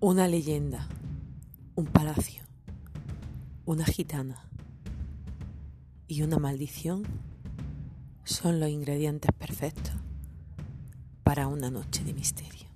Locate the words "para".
11.24-11.48